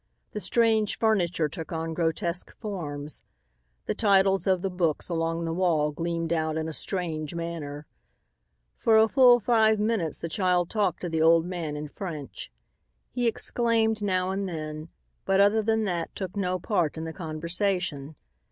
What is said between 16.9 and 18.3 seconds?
in the conversation.